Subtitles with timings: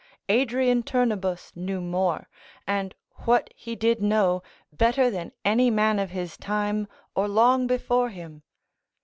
[0.29, 2.27] Adrian Turnebus knew more,
[2.65, 4.41] and what he did know,
[4.73, 8.41] better than any man of his time, or long before him.